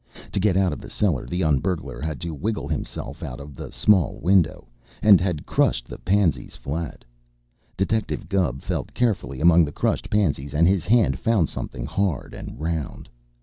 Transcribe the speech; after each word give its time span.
To 0.31 0.39
get 0.39 0.57
out 0.57 0.73
of 0.73 0.81
the 0.81 0.89
cellar, 0.89 1.27
the 1.27 1.43
un 1.43 1.59
burglar 1.59 1.99
had 2.01 2.07
had 2.07 2.21
to 2.21 2.33
wiggle 2.33 2.67
himself 2.67 3.21
out 3.21 3.39
of 3.39 3.55
the 3.55 3.71
small 3.71 4.17
window, 4.19 4.67
and 5.03 5.21
had 5.21 5.45
crushed 5.45 5.87
the 5.87 5.99
pansies 5.99 6.55
flat. 6.55 7.05
Detective 7.77 8.27
Gubb 8.27 8.63
felt 8.63 8.95
carefully 8.95 9.39
among 9.41 9.63
the 9.63 9.71
crushed 9.71 10.09
pansies, 10.09 10.55
and 10.55 10.67
his 10.67 10.85
hand 10.85 11.19
found 11.19 11.49
something 11.49 11.85
hard 11.85 12.33
and 12.33 12.59
round. 12.59 13.09